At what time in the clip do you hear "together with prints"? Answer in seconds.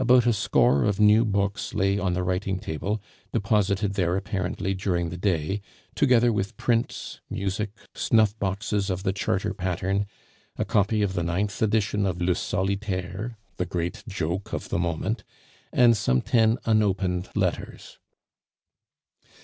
5.94-7.20